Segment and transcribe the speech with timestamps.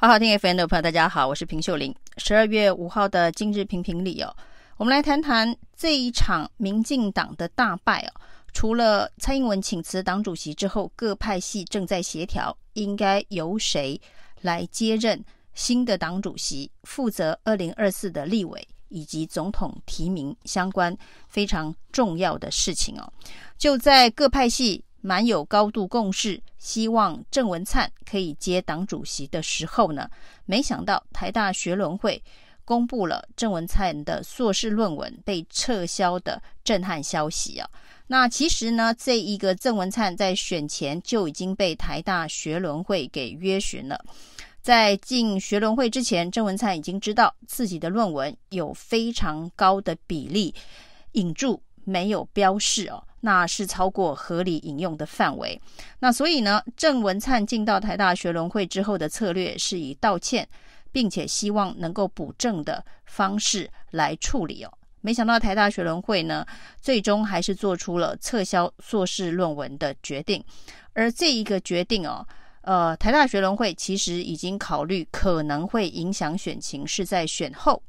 [0.00, 1.92] 好好听 FM 的朋友，大家好，我是平秀玲。
[2.18, 4.32] 十二月五号的今日评评里哦，
[4.76, 8.20] 我们来谈谈这一场民进党的大败哦。
[8.52, 14.00] 除了蔡英文请辞党主席之后，各派系正在协调，应该由谁
[14.40, 15.20] 来接任
[15.54, 20.96] 新的党主席，负责二零二四的立委以及总统提名相关
[21.26, 23.12] 非常重要的事情哦。
[23.56, 24.84] 就在各派系。
[25.00, 30.10] 蛮有高度共识，希望郑文灿可以接党主席的时候呢，
[30.44, 32.22] 没想到台大学伦会
[32.64, 37.68] 公布了郑文灿的硕士论文被撤销的震撼消息啊。
[38.06, 44.02] 那其实呢，这一个郑文灿在选前就已经被台大学伦会给约询了，
[44.60, 50.54] 在进学伦会之前，郑文灿已经知道自己的论文有非常高的比例
[51.12, 53.04] 引注没有标示哦。
[53.20, 55.60] 那是超过合理引用的范围。
[55.98, 60.48] 那所以呢，郑文灿进到台大学伦会之后的策略是以道歉，
[60.92, 64.72] 并且希望能够补正的方式来处理哦。
[65.00, 66.44] 没想到台大学伦会呢，
[66.80, 70.42] 最终还是做出了撤销硕士论文的决定。
[70.92, 72.26] 而这一个决定哦，
[72.62, 77.80] 呃，台大学伦会其实已经考虑可能会影响选情，是在选后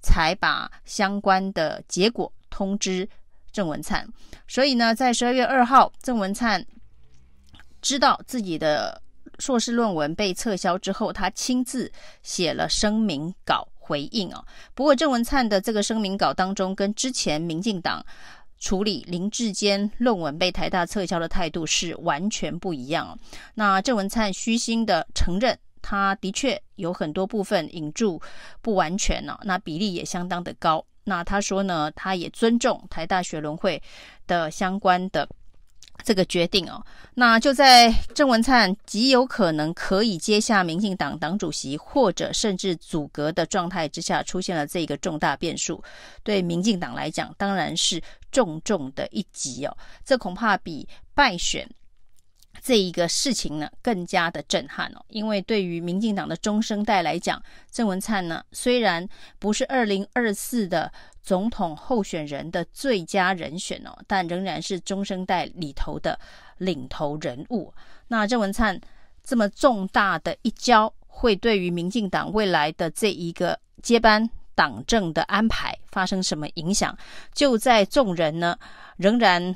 [0.00, 3.08] 才把相关的结果通知。
[3.52, 4.08] 郑文灿，
[4.48, 6.64] 所以呢，在十二月二号，郑文灿
[7.82, 9.02] 知道自己的
[9.38, 11.92] 硕士论文被撤销之后，他亲自
[12.22, 14.44] 写了声明稿回应哦。
[14.74, 18.04] 不过，郑文灿的这个声明稿当中，跟之前民进党
[18.58, 23.18] 处理林志坚论文被台大撤销的态度是完全不一样哦。
[23.54, 28.22] 那郑文灿虚心的承认，他的确有很多部分引注
[28.60, 30.84] 不完全哦，那比例也相当的高。
[31.04, 33.82] 那他说呢，他也尊重台大学轮会
[34.26, 35.28] 的相关的
[36.04, 36.84] 这个决定哦。
[37.14, 45.82] 那就在郑文灿极有可能可以接下民进党党主席，或者甚至阻隔的状态之下，出现了这个重大变数，
[46.22, 49.76] 对民进党来讲当然是重重的一击哦。
[50.04, 51.68] 这恐怕比败选。
[52.60, 59.08] 这一个事情呢，更加的震撼哦，因为对于民进党的中生代来讲，郑文灿呢虽然
[59.38, 60.92] 不是二零二四的
[61.22, 66.18] 总统候选人的最佳人选哦，但仍然是中生代里头的
[66.58, 67.72] 领头人物。
[68.08, 68.80] 那郑文灿
[69.24, 76.96] 这么重大的一跤，会对于民进党未来的这一个接班党政的安排发生什么影响？
[77.32, 78.56] 就在众人呢
[78.98, 79.52] 仍然。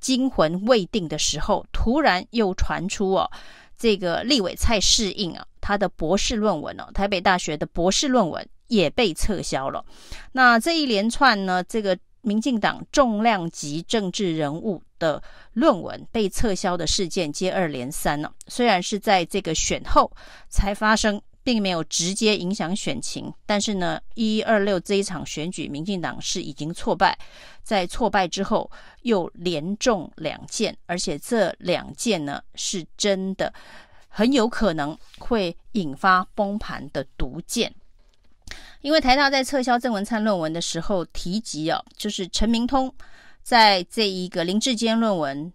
[0.00, 3.30] 惊魂未定的时候，突然又传出哦，
[3.76, 9.84] 这个立委蔡适应啊，他的博士论文哦，台北大学的博士论文也被撤销了。
[10.32, 15.22] 那这一连串呢，这个民进党重量级政治人物的
[15.52, 18.30] 论文被撤销的事件接二连三呢。
[18.46, 20.10] 虽然是在这个选后
[20.48, 21.20] 才发生。
[21.48, 27.18] 并没有直接影响选情，但是呢，一一二六这一场选举，民进党是已经挫败，
[27.62, 28.70] 在挫败之后
[29.00, 33.50] 又连中两箭，而且这两箭呢是真的
[34.10, 37.74] 很有可能会引发崩盘的毒箭。
[38.82, 42.94] 因为台大在撤销郑文灿论文的时候提及哦，就是陈明通
[43.42, 45.50] 在这一个林志坚论文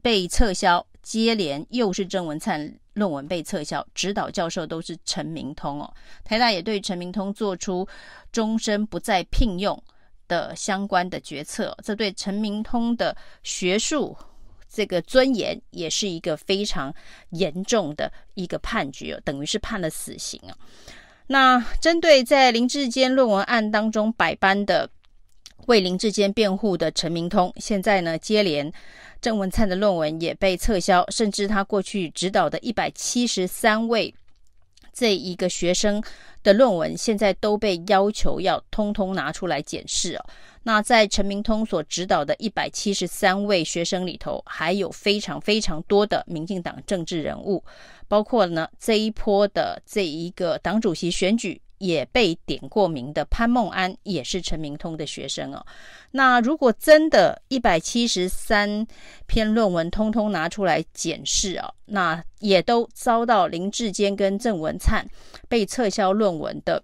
[0.00, 2.78] 被撤销，接连又是郑文灿。
[2.96, 5.94] 论文被撤销，指导教授都是陈明通哦。
[6.24, 7.86] 台大也对陈明通做出
[8.32, 9.80] 终身不再聘用
[10.26, 14.16] 的相关的决策，这对陈明通的学术
[14.68, 16.92] 这个尊严也是一个非常
[17.30, 20.56] 严重的一个判决哦，等于是判了死刑啊。
[21.28, 24.88] 那针对在林志坚论文案当中百般的
[25.66, 28.72] 为林志坚辩护的陈明通，现在呢接连。
[29.20, 34.14] 郑文灿的论文也被撤销，甚至他过去指导的一百七十三位
[34.92, 36.02] 这一个学生
[36.42, 40.24] 的论文，现在都被要求要通通拿出来检视哦。
[40.62, 47.64] 那在陈明通所指导的一百七十三位学生里头，还有非常非常多的民进党政治人物，
[48.06, 51.60] 包括呢这一波的这一个党主席选举。
[51.78, 55.64] 也被点过名的潘梦安也是陈明通的学生哦。
[56.12, 58.86] 那如果真的一百七十三
[59.26, 65.06] 篇论文通通拿出来检视哦，那也都遭到林志坚跟郑文灿
[65.48, 66.82] 被撤销论文的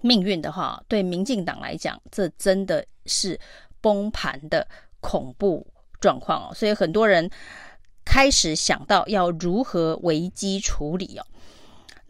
[0.00, 3.38] 命运的话，对民进党来讲，这真的是
[3.80, 4.66] 崩盘的
[5.00, 5.64] 恐怖
[6.00, 6.54] 状况哦。
[6.54, 7.30] 所以很多人
[8.04, 11.24] 开始想到要如何危机处理哦。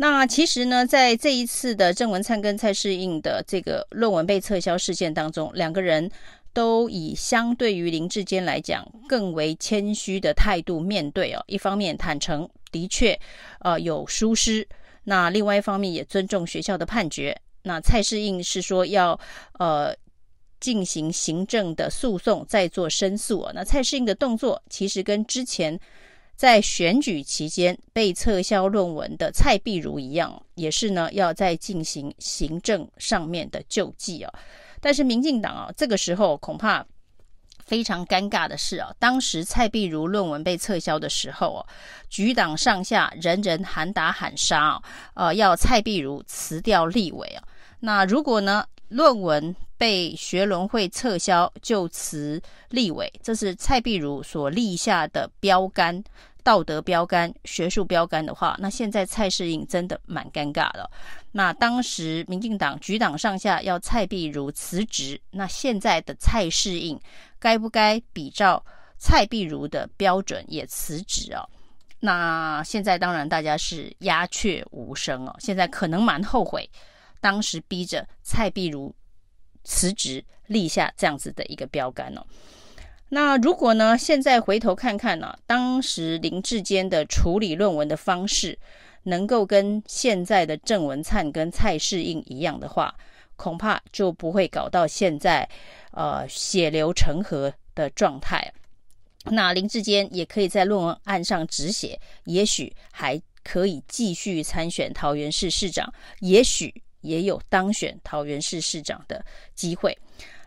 [0.02, 6.10] 那其实呢，在这一次的郑文灿跟蔡适应的这个论文被撤销事件当中，两个人
[6.52, 11.44] 都以相对于林志坚来讲更为谦虚的态度面对哦。
[11.46, 13.16] 一方面坦诚的确
[13.60, 14.66] 呃有疏失。
[15.04, 17.40] 那另外一方面也尊重学校的判决。
[17.62, 19.16] 那蔡适应是说要
[19.60, 19.94] 呃
[20.58, 23.48] 进行行政的诉讼，再做申诉。
[23.54, 25.78] 那蔡适应的动作其实跟之前
[26.42, 34.34] 在选举期间被撤销论文的蔡壁如一样，也是呢要再进行行政上面的救济啊。
[34.80, 36.84] 但是民进党啊，这个时候恐怕
[37.64, 41.62] 非常尴尬的是啊，当时蔡壁如论文被撤销的时候啊，
[42.10, 44.82] 局党上下人人喊打喊杀啊，
[45.14, 47.44] 呃，要蔡壁如辞掉立委啊。
[47.78, 56.02] 那如果呢，论文被学伦会撤销就辞立委，这是蔡壁如所立下的标杆。
[56.42, 60.90] 道德标杆、学术标杆的话，那现在蔡适应真的蛮尴尬的。
[61.32, 67.00] 那当时民进党局党上下要蔡壁如辞职，那现在的蔡适应
[67.38, 68.64] 该不该比照
[68.98, 71.46] 蔡壁如的标准也辞职啊？
[72.00, 75.36] 那现在当然大家是鸦雀无声哦。
[75.38, 76.68] 现在可能蛮后悔，
[77.20, 78.92] 当时逼着蔡壁如
[79.62, 82.26] 辞职，立下这样子的一个标杆哦。
[83.14, 83.96] 那如果呢？
[83.98, 88.58] 现在回头看看呢、啊，当时林志坚的处理论文的方式，
[89.02, 92.94] 能够跟现在的郑文灿跟蔡适应一样的话，
[93.36, 95.46] 恐怕就不会搞到现在，
[95.90, 98.50] 呃，血流成河的状态。
[99.26, 109.22] 那林志坚也可以在论文案上止血，也许还可以继续参选桃园市市长，也许也有当选桃园市市长的
[109.54, 109.98] 机会。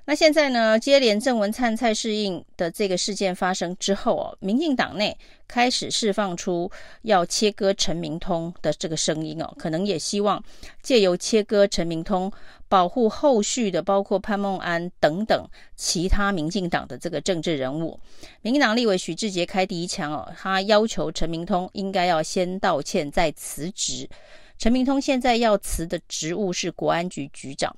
[0.07, 5.17] 那现在呢，接连郑文灿、蔡适应的这个事件发生之后哦，民进党内
[5.47, 6.69] 开始释放出
[7.01, 10.43] 要切割陈明通的这个声音哦，可能也希望
[10.83, 12.31] 借由切割陈明通，
[12.69, 15.43] 保护后续的包括潘孟安等等
[15.75, 17.99] 其他民进党的这个政治人物。
[18.43, 24.07] 民进党立委许志杰开第一枪哦，他要求陈明通应该要先道歉再辞职。
[24.59, 27.75] 陈明通现在要辞的职务是国安局局长。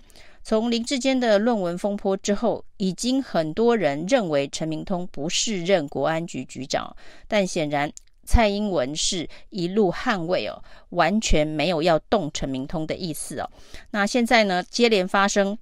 [0.47, 6.95] 从林志坚的论文风波之后，已经很多人认为陈明通不适任国安局局长，
[7.27, 7.91] 但显然
[8.23, 13.49] 蔡英文是一路捍卫哦，完全没有要动陈明通的意思哦。
[13.91, 15.57] 那现在呢，接连发生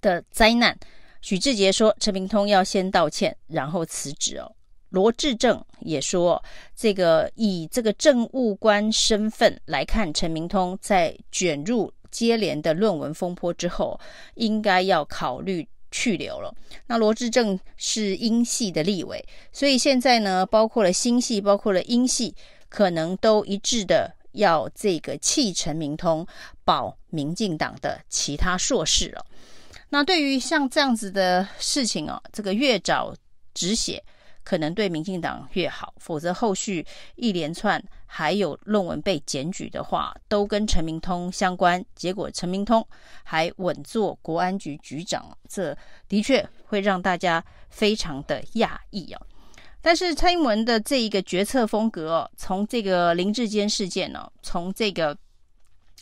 [0.00, 0.74] 的灾难，
[1.20, 4.50] 许志杰说陈明通要先道歉，然后辞职哦。
[4.88, 6.42] 罗志政也说，
[6.74, 11.92] 这个以这个政务官身份来看，陈明通在卷入。
[12.10, 13.98] 接连的论文风波之后，
[14.34, 16.54] 应该要考虑去留了。
[16.86, 22.34] 那罗志正是英系的立委，所以现在呢，包括了新系，包括了英系，
[22.68, 26.26] 可能都一致的要这个弃陈明通，
[26.64, 29.24] 保民进党的其他硕士了。
[29.90, 33.14] 那对于像这样子的事情哦，这个越早
[33.54, 34.04] 止血。
[34.48, 36.82] 可能对民进党越好，否则后续
[37.16, 41.84] 一连串还有论文被检举的话，都跟陈明通相关。
[41.94, 42.82] 结果陈明通
[43.22, 45.76] 还稳坐国安局局长，这
[46.08, 49.20] 的确会让大家非常的讶异哦。
[49.82, 55.14] 但是蔡英文的这一个决策风格哦，从这个林志坚事件呢，从这个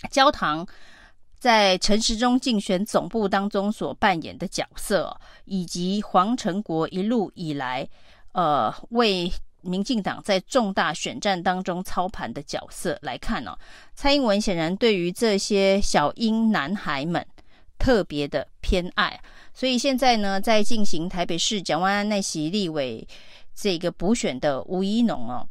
[0.09, 0.65] 焦糖
[1.37, 7.89] 在陈时中竞选总部当中所扮演的角色，以及黄成国一路以来。
[8.37, 13.59] 呃，为民进党在重大选战当中操盘的角色来看呢、哦，
[13.95, 17.27] 蔡英文显然对于这些小英男孩们
[17.79, 19.19] 特别的偏爱，
[19.55, 23.09] 所以现在呢，在进行台北市蒋万安那席立委
[23.55, 25.49] 这个补选的吴怡农哦，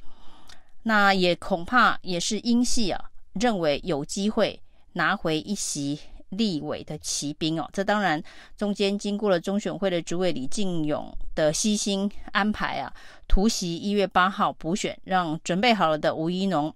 [0.83, 4.61] 那也恐怕也是英系啊，认为有机会
[4.93, 5.99] 拿回一席。
[6.29, 8.21] 立委的骑兵哦，这当然
[8.57, 12.91] 中间经过了中选会的主委李进勇的悉心安排啊，
[13.27, 16.73] 突袭一月八号补选，让准备好了的吴怡农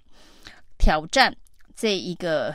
[0.77, 1.35] 挑战
[1.75, 2.53] 这一个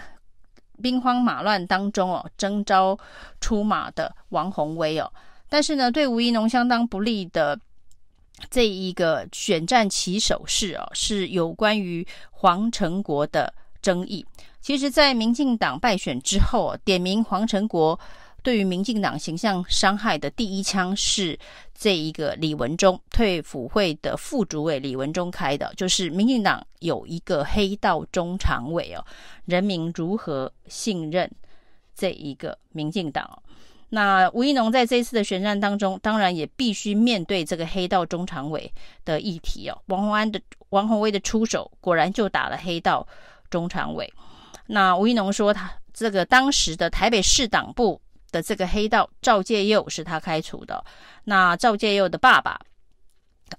[0.80, 2.98] 兵荒马乱当中哦征召
[3.40, 5.12] 出马的王鸿薇哦，
[5.48, 7.58] 但是呢，对吴怡农相当不利的
[8.50, 14.24] 这一个选战起手式哦，是有关于黄成国的争议。
[14.64, 18.00] 其实，在民进党败选之后，点名黄成国
[18.42, 21.38] 对于民进党形象伤害的第一枪是
[21.74, 29.04] 这一个李文忠退辅会的副主委李文忠开的，就是民进党有一个黑道中常委哦，
[29.44, 31.30] 人民如何信任
[31.94, 33.42] 这一个民进党？
[33.90, 38.72] 那吴怡农在这一次的选战当中，当然也必须面对这个黑道中常委
[39.04, 39.78] 的议题哦。
[39.88, 40.40] 王宏安的
[40.70, 43.06] 王宏威的出手，果然就打了黑道
[43.50, 44.10] 中常委。
[44.66, 50.84] 那吴怡农说，他这个当时的台北市党部的这个黑道赵介佑是他开除的。
[51.24, 52.58] 那赵介佑的爸爸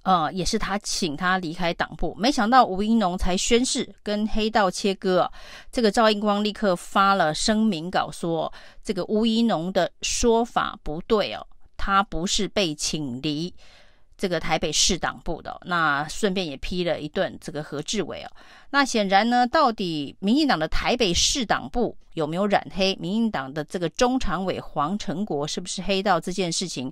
[0.01, 5.31] 呃，也是他请他离开党部，没想到吴怡农才宣誓跟黑道切割，
[5.71, 8.51] 这个赵英光立刻发了声明稿说，
[8.83, 11.45] 这个吴怡农的说法不对哦，
[11.77, 13.53] 他不是被请离
[14.25, 18.31] 这个台北市党部的，那顺便也批了一顿这个何志伟哦，
[18.71, 22.95] 那显然呢，到底民进党的台北市党部有没有染黑？
[22.95, 26.91] 民进党的这个中常委黄成国是不是黑道这件事情，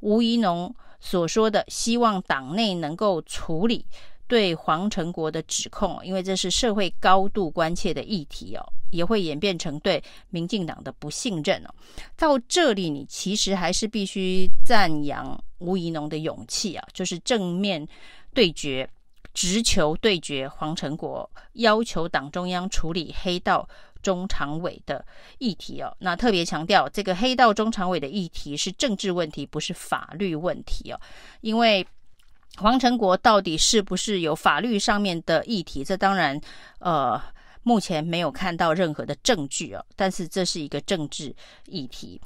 [0.00, 0.74] 吴怡农。
[0.98, 3.84] 所说的希望党内能够处理
[4.28, 11.70] 对黄成国的指控，因为这是社会高度关切的议题哦，也会演变成对民进党的不信任哦。
[12.16, 17.86] 到这里，你其实还是必须赞扬吴怡农的勇气啊，就是正面
[18.34, 18.88] 对决，
[19.32, 23.68] 直球对决黄成国，要求党中央处理黑道。
[24.02, 25.06] 中常委的
[25.38, 31.00] 议题哦，那特别强调这个黑道中常委的议题是政治问题，不是法律问题哦。
[31.40, 31.86] 因为
[32.56, 36.36] 黄成国到底是不是有法律上面的议题，这当然
[36.80, 37.22] 呃
[37.62, 39.86] 目前没有看到任何的证据哦。
[39.94, 41.32] 但是这是一个政治
[41.66, 42.20] 议题。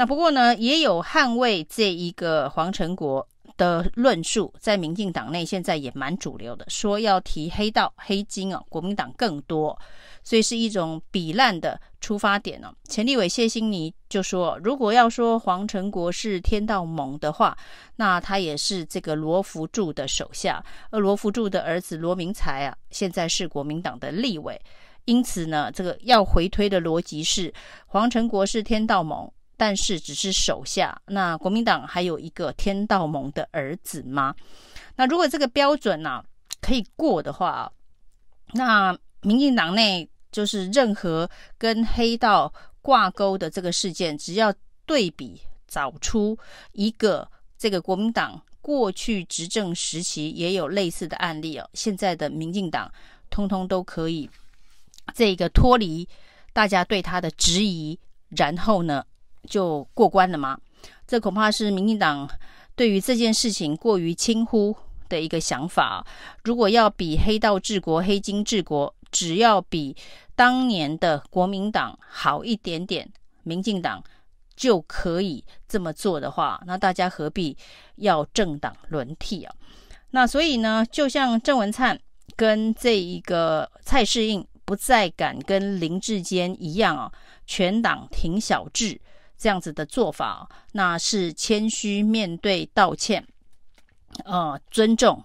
[0.00, 3.28] 那不过呢，也有捍卫这一个黄成国
[3.58, 9.78] 的论述，在民进党内现在也蛮主流的，说要提黑道黑金哦，国民党更多。
[10.24, 12.72] 所以是一种比烂的出发点哦。
[12.88, 17.54] 前立委谢欣妮就说，如果要说黄成国是天道盟的话，
[17.96, 24.58] 那他也是这个罗福柱的手下，而罗福柱的儿子罗明才啊，现在是国民党的立委。
[25.04, 27.52] 因此呢，这个要回推的逻辑是，
[27.88, 29.30] 黄成国是天道盟，
[29.60, 30.98] 但是只是手下。
[31.08, 34.34] 那国民党还有一个天道盟的儿子吗？
[34.96, 36.24] 那如果这个标准呢、啊、
[36.62, 37.70] 可以过的话，
[38.54, 38.98] 那。
[39.22, 42.50] 民进党内就是任何跟黑道
[42.80, 44.50] 挂钩的这个事件，只要
[44.86, 46.38] 对比找出
[46.72, 52.90] 一个这个国民党过去执政时期也有类似的案例哦，现在的民进党
[53.28, 54.30] 通通都可以
[55.14, 56.08] 这个脱离
[56.54, 57.98] 大家对他的质疑，
[58.30, 59.04] 然后呢
[59.46, 60.58] 就过关了吗？
[61.06, 62.28] 这恐怕是民进党
[62.74, 64.74] 对于这件事情过于轻忽
[65.08, 66.06] 的一个想法。
[66.44, 69.96] 如果要比黑道治国、黑金治国，只要比
[70.36, 73.10] 当年的国民党好一点点，
[73.42, 74.02] 民进党
[74.54, 77.56] 就可以这么做的话，那大家何必
[77.96, 79.54] 要政党轮替啊？
[80.12, 81.98] 那所以呢，就像郑文灿
[82.36, 87.12] 跟这一个蔡适应不再敢跟林志坚一样啊，
[87.46, 89.00] 全党挺小智
[89.40, 93.26] 这样子的做法，那是谦虚面对道歉，
[94.24, 95.24] 呃，尊重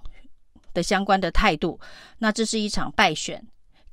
[0.74, 1.78] 的相关的态度。
[2.18, 3.46] 那这是一场败选。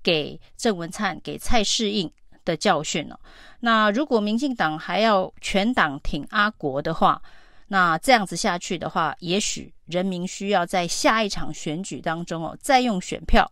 [0.05, 2.11] 给郑文灿、给蔡适应
[2.45, 3.17] 的教训了。
[3.61, 7.23] 那如果民进党还要全党挺阿国的话，
[7.69, 13.49] 那这样子下去的话，也许人民需要在下一场选举当中哦，再用选票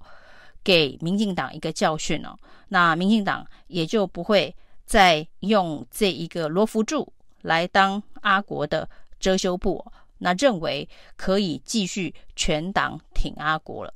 [0.64, 2.36] 给民进党一个教训哦。
[2.66, 4.52] 那民进党也就不会
[4.90, 9.87] 再用这一个罗福柱来当阿国的遮羞布，
[10.18, 13.94] 那认为可以继续全党挺阿国了。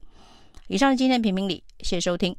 [0.68, 2.36] 以上是今天评评理，谢谢收听。